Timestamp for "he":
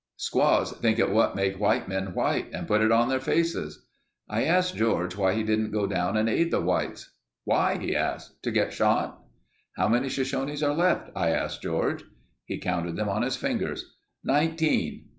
5.35-5.43, 7.77-7.95, 12.45-12.57